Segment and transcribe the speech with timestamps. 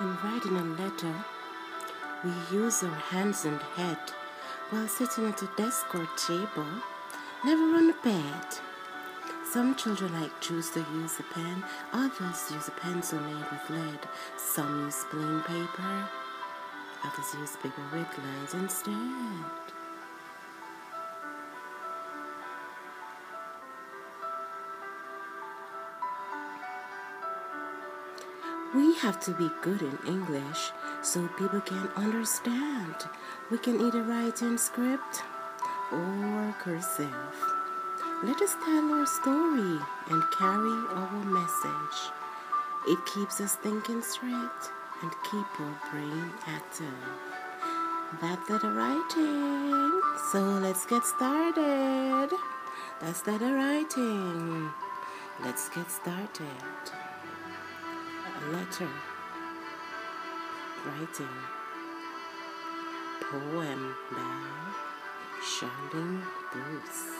[0.00, 1.14] In writing a letter,
[2.24, 3.98] we use our hands and head
[4.70, 6.66] while sitting at a desk or table,
[7.44, 8.46] never on a bed.
[9.52, 11.62] Some children like choose to use a pen,
[11.92, 13.98] others use a pencil made with lead.
[14.38, 16.08] Some use plain paper,
[17.04, 19.79] others use paper with lines instead.
[28.72, 30.70] We have to be good in English
[31.02, 32.94] so people can understand.
[33.50, 35.24] We can either write in script
[35.90, 37.34] or cursive.
[38.22, 39.80] Let us tell our story
[40.10, 42.12] and carry our message.
[42.86, 44.62] It keeps us thinking straight
[45.02, 47.02] and keep our brain active.
[48.20, 50.00] That's the writing.
[50.30, 52.30] So let's get started.
[53.00, 54.70] That's the writing.
[55.42, 56.99] Let's get started
[58.48, 58.88] letter,
[60.86, 61.36] writing,
[63.20, 64.72] poem by
[65.42, 67.19] Charlene Bruce.